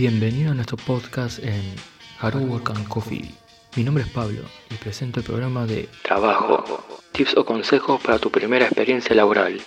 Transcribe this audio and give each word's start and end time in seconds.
Bienvenido 0.00 0.52
a 0.52 0.54
nuestro 0.54 0.78
podcast 0.78 1.40
en 1.40 1.60
Haru 2.20 2.38
Work 2.38 2.70
and 2.70 2.88
Coffee. 2.88 3.34
Mi 3.76 3.84
nombre 3.84 4.02
es 4.02 4.08
Pablo 4.08 4.40
y 4.70 4.74
presento 4.76 5.20
el 5.20 5.26
programa 5.26 5.66
de 5.66 5.90
Trabajo, 6.02 6.64
tips 7.12 7.36
o 7.36 7.44
consejos 7.44 8.00
para 8.00 8.18
tu 8.18 8.30
primera 8.30 8.64
experiencia 8.64 9.14
laboral. 9.14 9.60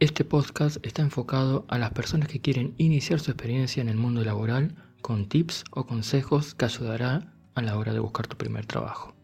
Este 0.00 0.22
podcast 0.22 0.76
está 0.84 1.00
enfocado 1.00 1.64
a 1.68 1.78
las 1.78 1.92
personas 1.92 2.28
que 2.28 2.42
quieren 2.42 2.74
iniciar 2.76 3.20
su 3.20 3.30
experiencia 3.30 3.80
en 3.80 3.88
el 3.88 3.96
mundo 3.96 4.22
laboral 4.22 4.74
con 5.00 5.30
tips 5.30 5.64
o 5.70 5.86
consejos 5.86 6.54
que 6.54 6.66
ayudará 6.66 7.32
a 7.54 7.62
la 7.62 7.78
hora 7.78 7.94
de 7.94 8.00
buscar 8.00 8.26
tu 8.26 8.36
primer 8.36 8.66
trabajo. 8.66 9.14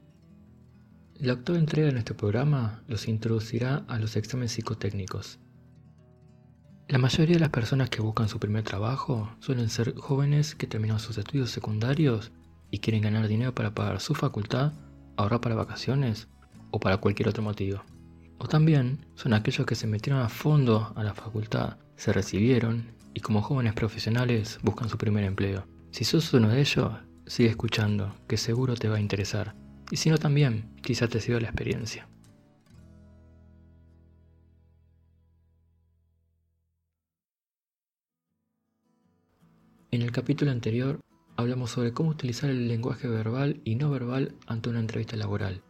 La 1.18 1.34
octava 1.34 1.58
entrega 1.58 1.88
de 1.88 1.92
nuestro 1.92 2.16
programa 2.16 2.82
los 2.88 3.06
introducirá 3.06 3.84
a 3.88 3.98
los 3.98 4.16
exámenes 4.16 4.52
psicotécnicos. 4.52 5.38
La 6.90 6.98
mayoría 6.98 7.34
de 7.34 7.40
las 7.40 7.50
personas 7.50 7.88
que 7.88 8.02
buscan 8.02 8.28
su 8.28 8.40
primer 8.40 8.64
trabajo 8.64 9.30
suelen 9.38 9.70
ser 9.70 9.94
jóvenes 9.94 10.56
que 10.56 10.66
terminan 10.66 10.98
sus 10.98 11.16
estudios 11.18 11.52
secundarios 11.52 12.32
y 12.72 12.80
quieren 12.80 13.02
ganar 13.02 13.28
dinero 13.28 13.54
para 13.54 13.72
pagar 13.76 14.00
su 14.00 14.16
facultad, 14.16 14.72
ahorrar 15.16 15.40
para 15.40 15.54
vacaciones 15.54 16.26
o 16.72 16.80
para 16.80 16.96
cualquier 16.96 17.28
otro 17.28 17.44
motivo. 17.44 17.84
O 18.38 18.48
también 18.48 19.06
son 19.14 19.34
aquellos 19.34 19.68
que 19.68 19.76
se 19.76 19.86
metieron 19.86 20.20
a 20.20 20.28
fondo 20.28 20.92
a 20.96 21.04
la 21.04 21.14
facultad, 21.14 21.76
se 21.94 22.12
recibieron 22.12 22.86
y 23.14 23.20
como 23.20 23.40
jóvenes 23.40 23.74
profesionales 23.74 24.58
buscan 24.64 24.88
su 24.88 24.98
primer 24.98 25.22
empleo. 25.22 25.68
Si 25.92 26.02
sos 26.02 26.34
uno 26.34 26.48
de 26.48 26.60
ellos, 26.60 26.92
sigue 27.24 27.50
escuchando, 27.50 28.16
que 28.26 28.36
seguro 28.36 28.74
te 28.74 28.88
va 28.88 28.96
a 28.96 29.00
interesar. 29.00 29.54
Y 29.92 29.96
si 29.96 30.10
no 30.10 30.18
también, 30.18 30.74
quizá 30.82 31.06
te 31.06 31.20
sirva 31.20 31.38
la 31.38 31.50
experiencia. 31.50 32.08
En 39.92 40.02
el 40.02 40.12
capítulo 40.12 40.52
anterior 40.52 41.00
hablamos 41.36 41.72
sobre 41.72 41.92
cómo 41.92 42.10
utilizar 42.10 42.48
el 42.48 42.68
lenguaje 42.68 43.08
verbal 43.08 43.60
y 43.64 43.74
no 43.74 43.90
verbal 43.90 44.36
ante 44.46 44.70
una 44.70 44.78
entrevista 44.78 45.16
laboral. 45.16 45.62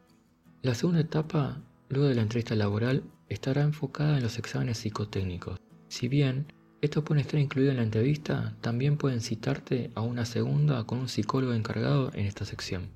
La 0.60 0.74
segunda 0.74 1.00
etapa, 1.00 1.62
luego 1.88 2.06
de 2.06 2.16
la 2.16 2.20
entrevista 2.20 2.54
laboral, 2.54 3.02
estará 3.30 3.62
enfocada 3.62 4.18
en 4.18 4.22
los 4.22 4.36
exámenes 4.38 4.76
psicotécnicos. 4.76 5.58
Si 5.88 6.08
bien 6.08 6.52
esto 6.82 7.02
puede 7.02 7.22
estar 7.22 7.40
incluido 7.40 7.70
en 7.70 7.78
la 7.78 7.82
entrevista, 7.82 8.56
también 8.60 8.98
pueden 8.98 9.22
citarte 9.22 9.90
a 9.94 10.02
una 10.02 10.26
segunda 10.26 10.84
con 10.84 10.98
un 10.98 11.08
psicólogo 11.08 11.54
encargado 11.54 12.10
en 12.12 12.26
esta 12.26 12.44
sección. 12.44 12.90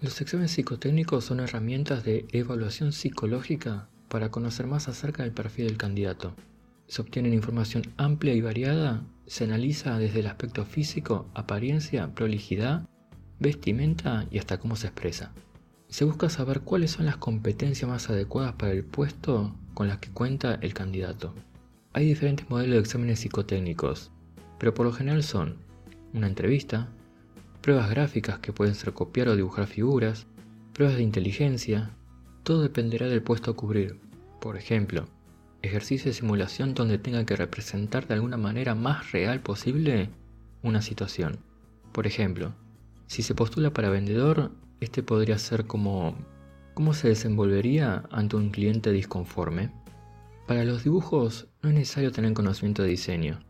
Los 0.00 0.20
exámenes 0.20 0.50
psicotécnicos 0.50 1.24
son 1.24 1.38
herramientas 1.38 2.02
de 2.02 2.26
evaluación 2.32 2.92
psicológica 2.92 3.88
para 4.08 4.32
conocer 4.32 4.66
más 4.66 4.88
acerca 4.88 5.22
del 5.22 5.32
perfil 5.32 5.68
del 5.68 5.76
candidato. 5.76 6.34
Se 6.86 7.02
obtiene 7.02 7.28
información 7.30 7.82
amplia 7.96 8.34
y 8.34 8.40
variada, 8.40 9.04
se 9.26 9.44
analiza 9.44 9.98
desde 9.98 10.20
el 10.20 10.28
aspecto 10.28 10.64
físico, 10.64 11.28
apariencia, 11.34 12.14
prolijidad, 12.14 12.88
vestimenta 13.40 14.26
y 14.30 14.38
hasta 14.38 14.58
cómo 14.58 14.76
se 14.76 14.86
expresa. 14.86 15.32
Se 15.88 16.04
busca 16.04 16.28
saber 16.28 16.60
cuáles 16.60 16.92
son 16.92 17.06
las 17.06 17.16
competencias 17.16 17.90
más 17.90 18.08
adecuadas 18.10 18.54
para 18.54 18.72
el 18.72 18.84
puesto 18.84 19.54
con 19.74 19.88
las 19.88 19.98
que 19.98 20.10
cuenta 20.10 20.54
el 20.62 20.74
candidato. 20.74 21.34
Hay 21.92 22.06
diferentes 22.06 22.48
modelos 22.50 22.74
de 22.74 22.80
exámenes 22.80 23.20
psicotécnicos, 23.20 24.12
pero 24.58 24.74
por 24.74 24.86
lo 24.86 24.92
general 24.92 25.22
son 25.22 25.56
una 26.12 26.26
entrevista, 26.26 26.88
pruebas 27.62 27.90
gráficas 27.90 28.38
que 28.38 28.52
pueden 28.52 28.74
ser 28.74 28.92
copiar 28.92 29.28
o 29.28 29.36
dibujar 29.36 29.66
figuras, 29.66 30.26
pruebas 30.72 30.96
de 30.96 31.02
inteligencia, 31.02 31.90
todo 32.42 32.62
dependerá 32.62 33.08
del 33.08 33.22
puesto 33.22 33.50
a 33.50 33.56
cubrir. 33.56 33.98
Por 34.40 34.56
ejemplo, 34.56 35.08
ejercicio 35.66 36.10
de 36.10 36.16
simulación 36.16 36.74
donde 36.74 36.98
tenga 36.98 37.24
que 37.26 37.36
representar 37.36 38.06
de 38.06 38.14
alguna 38.14 38.36
manera 38.36 38.74
más 38.74 39.12
real 39.12 39.40
posible 39.40 40.10
una 40.62 40.82
situación. 40.82 41.38
Por 41.92 42.06
ejemplo, 42.06 42.54
si 43.06 43.22
se 43.22 43.34
postula 43.34 43.72
para 43.72 43.90
vendedor, 43.90 44.52
este 44.80 45.02
podría 45.02 45.38
ser 45.38 45.66
como 45.66 46.16
cómo 46.74 46.92
se 46.92 47.08
desenvolvería 47.08 48.04
ante 48.10 48.36
un 48.36 48.50
cliente 48.50 48.92
disconforme. 48.92 49.72
Para 50.46 50.64
los 50.64 50.84
dibujos 50.84 51.48
no 51.62 51.70
es 51.70 51.74
necesario 51.74 52.12
tener 52.12 52.34
conocimiento 52.34 52.82
de 52.82 52.90
diseño. 52.90 53.40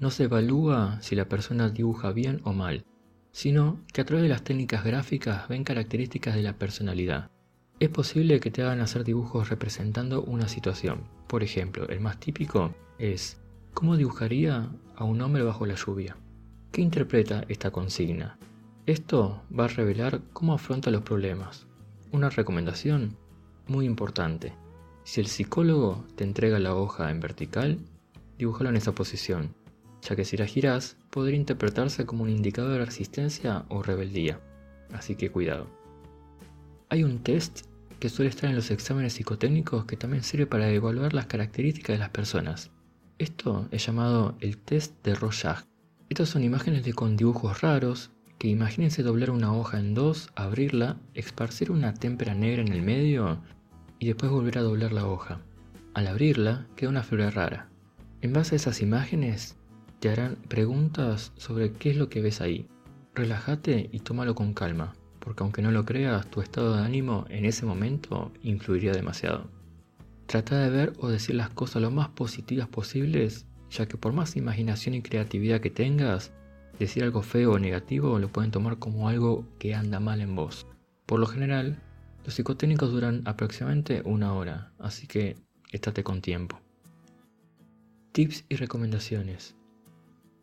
No 0.00 0.10
se 0.10 0.24
evalúa 0.24 0.98
si 1.02 1.14
la 1.14 1.28
persona 1.28 1.68
dibuja 1.68 2.12
bien 2.12 2.40
o 2.44 2.52
mal, 2.52 2.84
sino 3.32 3.84
que 3.92 4.00
a 4.00 4.04
través 4.04 4.22
de 4.22 4.30
las 4.30 4.42
técnicas 4.42 4.84
gráficas 4.84 5.48
ven 5.48 5.64
características 5.64 6.34
de 6.34 6.42
la 6.42 6.54
personalidad. 6.54 7.30
Es 7.80 7.88
posible 7.88 8.38
que 8.38 8.50
te 8.50 8.62
hagan 8.62 8.80
hacer 8.80 9.02
dibujos 9.02 9.48
representando 9.48 10.22
una 10.22 10.46
situación. 10.48 11.02
Por 11.26 11.42
ejemplo, 11.42 11.88
el 11.88 12.00
más 12.00 12.20
típico 12.20 12.72
es 12.98 13.40
¿cómo 13.74 13.96
dibujaría 13.96 14.70
a 14.94 15.04
un 15.04 15.20
hombre 15.22 15.42
bajo 15.42 15.66
la 15.66 15.74
lluvia? 15.74 16.16
¿Qué 16.70 16.82
interpreta 16.82 17.44
esta 17.48 17.72
consigna? 17.72 18.38
Esto 18.86 19.42
va 19.58 19.64
a 19.64 19.68
revelar 19.68 20.20
cómo 20.32 20.54
afronta 20.54 20.90
los 20.90 21.02
problemas. 21.02 21.66
Una 22.12 22.30
recomendación 22.30 23.16
muy 23.66 23.86
importante. 23.86 24.52
Si 25.02 25.20
el 25.20 25.26
psicólogo 25.26 26.04
te 26.14 26.22
entrega 26.22 26.60
la 26.60 26.76
hoja 26.76 27.10
en 27.10 27.18
vertical, 27.18 27.78
dibújalo 28.38 28.70
en 28.70 28.76
esa 28.76 28.92
posición 28.92 29.54
ya 30.02 30.16
que 30.16 30.24
si 30.24 30.36
la 30.36 30.46
girás 30.46 30.96
podría 31.10 31.38
interpretarse 31.38 32.06
como 32.06 32.22
un 32.22 32.30
indicador 32.30 32.72
de 32.72 32.84
resistencia 32.84 33.64
o 33.68 33.82
rebeldía, 33.82 34.40
así 34.92 35.14
que 35.14 35.30
cuidado. 35.30 35.66
Hay 36.88 37.04
un 37.04 37.22
test 37.22 37.66
que 38.00 38.08
suele 38.08 38.30
estar 38.30 38.48
en 38.48 38.56
los 38.56 38.70
exámenes 38.70 39.12
psicotécnicos 39.12 39.84
que 39.84 39.96
también 39.96 40.24
sirve 40.24 40.46
para 40.46 40.70
evaluar 40.70 41.12
las 41.12 41.26
características 41.26 41.94
de 41.94 41.98
las 41.98 42.08
personas. 42.08 42.70
Esto 43.18 43.68
es 43.70 43.86
llamado 43.86 44.36
el 44.40 44.56
test 44.56 45.04
de 45.04 45.14
Rorschach. 45.14 45.64
Estas 46.08 46.30
son 46.30 46.42
imágenes 46.42 46.82
de 46.82 46.94
con 46.94 47.16
dibujos 47.16 47.60
raros, 47.60 48.10
que 48.38 48.48
imagínense 48.48 49.02
doblar 49.02 49.30
una 49.30 49.52
hoja 49.52 49.78
en 49.78 49.92
dos, 49.92 50.30
abrirla, 50.34 50.96
esparcir 51.12 51.70
una 51.70 51.92
témpera 51.92 52.34
negra 52.34 52.62
en 52.62 52.72
el 52.72 52.80
medio 52.80 53.42
y 53.98 54.06
después 54.06 54.32
volver 54.32 54.56
a 54.56 54.62
doblar 54.62 54.92
la 54.92 55.06
hoja. 55.06 55.42
Al 55.92 56.06
abrirla 56.06 56.66
queda 56.76 56.88
una 56.88 57.02
flor 57.02 57.34
rara. 57.34 57.68
En 58.22 58.32
base 58.32 58.54
a 58.54 58.56
esas 58.56 58.80
imágenes 58.80 59.56
te 59.98 60.08
harán 60.08 60.36
preguntas 60.48 61.32
sobre 61.36 61.72
qué 61.72 61.90
es 61.90 61.98
lo 61.98 62.08
que 62.08 62.22
ves 62.22 62.40
ahí. 62.40 62.66
Relájate 63.14 63.90
y 63.92 64.00
tómalo 64.00 64.34
con 64.34 64.54
calma, 64.54 64.94
porque 65.30 65.44
aunque 65.44 65.62
no 65.62 65.70
lo 65.70 65.84
creas, 65.84 66.28
tu 66.28 66.40
estado 66.40 66.74
de 66.74 66.82
ánimo 66.82 67.24
en 67.28 67.44
ese 67.44 67.64
momento 67.64 68.32
influiría 68.42 68.90
demasiado. 68.90 69.48
Trata 70.26 70.58
de 70.58 70.70
ver 70.70 70.92
o 70.98 71.08
decir 71.08 71.36
las 71.36 71.50
cosas 71.50 71.82
lo 71.82 71.92
más 71.92 72.08
positivas 72.08 72.66
posibles, 72.66 73.46
ya 73.70 73.86
que 73.86 73.96
por 73.96 74.12
más 74.12 74.34
imaginación 74.34 74.96
y 74.96 75.02
creatividad 75.02 75.60
que 75.60 75.70
tengas, 75.70 76.32
decir 76.80 77.04
algo 77.04 77.22
feo 77.22 77.52
o 77.52 77.58
negativo 77.60 78.18
lo 78.18 78.26
pueden 78.26 78.50
tomar 78.50 78.80
como 78.80 79.08
algo 79.08 79.46
que 79.60 79.72
anda 79.76 80.00
mal 80.00 80.20
en 80.20 80.34
vos. 80.34 80.66
Por 81.06 81.20
lo 81.20 81.28
general, 81.28 81.80
los 82.24 82.34
psicotécnicos 82.34 82.90
duran 82.90 83.22
aproximadamente 83.24 84.02
una 84.04 84.34
hora, 84.34 84.72
así 84.80 85.06
que 85.06 85.36
estate 85.70 86.02
con 86.02 86.22
tiempo. 86.22 86.58
Tips 88.10 88.46
y 88.48 88.56
recomendaciones. 88.56 89.54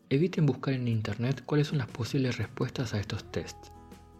Eviten 0.09 0.45
buscar 0.45 0.75
en 0.75 0.87
Internet 0.87 1.43
cuáles 1.45 1.67
son 1.67 1.77
las 1.77 1.87
posibles 1.87 2.37
respuestas 2.37 2.93
a 2.93 3.01
estos 3.01 3.29
tests. 3.33 3.73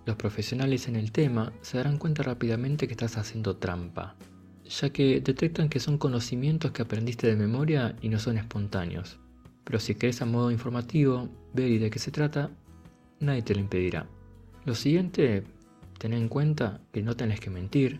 Los 0.08 0.16
profesionales 0.16 0.88
en 0.88 0.96
el 0.96 1.12
tema 1.12 1.52
se 1.62 1.76
darán 1.76 1.98
cuenta 1.98 2.24
rápidamente 2.24 2.88
que 2.88 2.94
estás 2.94 3.18
haciendo 3.18 3.58
trampa, 3.58 4.16
ya 4.64 4.90
que 4.90 5.20
detectan 5.20 5.68
que 5.68 5.82
son 5.82 5.98
conocimientos 5.98 6.72
que 6.72 6.82
aprendiste 6.82 7.28
de 7.28 7.36
memoria 7.36 7.94
y 8.02 8.08
no 8.08 8.18
son 8.18 8.38
espontáneos. 8.38 9.20
Pero 9.66 9.82
si 9.82 9.96
querés 9.96 10.22
a 10.22 10.26
modo 10.26 10.50
informativo 10.50 11.28
ver 11.54 11.68
y 11.68 11.78
de 11.78 11.90
qué 11.90 12.00
se 12.00 12.12
trata, 12.12 12.50
nadie 13.20 13.42
te 13.42 13.54
lo 13.54 13.60
impedirá. 13.60 14.08
Lo 14.64 14.76
siguiente, 14.76 15.44
ten 15.98 16.14
en 16.14 16.30
cuenta 16.30 16.80
que 16.94 17.04
no 17.04 17.18
tenés 17.18 17.42
que 17.42 17.50
mentir, 17.50 18.00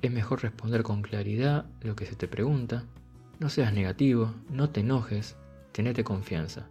es 0.00 0.12
mejor 0.12 0.44
responder 0.44 0.84
con 0.84 1.02
claridad 1.02 1.66
lo 1.80 1.96
que 1.96 2.06
se 2.06 2.14
te 2.14 2.28
pregunta, 2.28 2.84
no 3.40 3.48
seas 3.48 3.72
negativo, 3.72 4.32
no 4.48 4.70
te 4.70 4.80
enojes, 4.80 5.36
tenete 5.72 6.04
confianza 6.04 6.68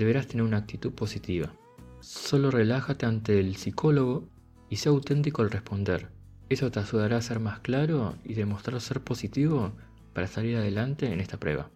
deberás 0.00 0.26
tener 0.26 0.44
una 0.44 0.56
actitud 0.56 0.92
positiva. 0.92 1.52
Solo 2.00 2.50
relájate 2.50 3.06
ante 3.06 3.38
el 3.38 3.56
psicólogo 3.56 4.28
y 4.68 4.76
sea 4.76 4.92
auténtico 4.92 5.42
al 5.42 5.50
responder. 5.50 6.10
Eso 6.48 6.70
te 6.70 6.80
ayudará 6.80 7.18
a 7.18 7.22
ser 7.22 7.40
más 7.40 7.60
claro 7.60 8.16
y 8.24 8.34
demostrar 8.34 8.80
ser 8.80 9.02
positivo 9.02 9.72
para 10.14 10.26
salir 10.26 10.56
adelante 10.56 11.12
en 11.12 11.20
esta 11.20 11.38
prueba. 11.38 11.70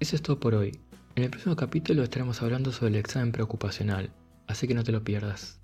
Eso 0.00 0.16
es 0.16 0.22
todo 0.22 0.40
por 0.40 0.54
hoy. 0.54 0.78
En 1.14 1.24
el 1.24 1.30
próximo 1.30 1.54
capítulo 1.54 2.02
estaremos 2.02 2.42
hablando 2.42 2.72
sobre 2.72 2.88
el 2.88 2.96
examen 2.96 3.32
preocupacional, 3.32 4.10
así 4.48 4.66
que 4.66 4.74
no 4.74 4.82
te 4.82 4.92
lo 4.92 5.04
pierdas. 5.04 5.60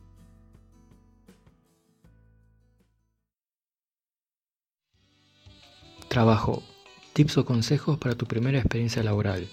Trabajo. 6.09 6.63
Tips 7.15 7.39
o 7.39 7.45
consejos 7.45 7.99
para 7.99 8.15
tu 8.15 8.27
primera 8.27 8.59
experiencia 8.59 9.03
laboral 9.03 9.49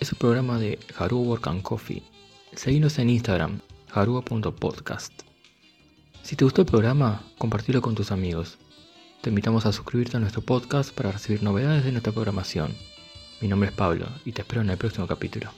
es 0.00 0.10
un 0.12 0.18
programa 0.18 0.58
de 0.58 0.78
Haru 0.96 1.18
Work 1.18 1.48
and 1.48 1.62
Coffee. 1.62 2.02
Seguinos 2.54 2.98
en 2.98 3.10
Instagram, 3.10 3.60
harua.podcast. 3.92 5.12
Si 6.22 6.34
te 6.34 6.44
gustó 6.44 6.62
el 6.62 6.66
programa, 6.66 7.22
compartilo 7.38 7.80
con 7.80 7.94
tus 7.94 8.10
amigos. 8.10 8.58
te 9.20 9.30
invitamos 9.30 9.66
a 9.66 9.72
suscribirte 9.72 10.16
a 10.16 10.20
nuestro 10.20 10.42
podcast 10.42 10.92
para 10.92 11.12
recibir 11.12 11.44
novedades 11.44 11.84
de 11.84 11.92
nuestra 11.92 12.12
programación. 12.12 12.74
Mi 13.40 13.46
nombre 13.46 13.68
es 13.68 13.74
Pablo 13.74 14.06
y 14.24 14.32
te 14.32 14.42
espero 14.42 14.62
en 14.62 14.70
el 14.70 14.78
próximo 14.78 15.06
capítulo. 15.06 15.50